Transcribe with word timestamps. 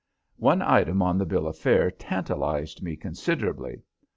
One 0.39 0.63
item 0.63 1.03
on 1.03 1.19
the 1.19 1.27
bill 1.27 1.45
of 1.47 1.59
fare 1.59 1.91
tantalized 1.91 2.81
me 2.81 2.95
considerably. 2.95 3.83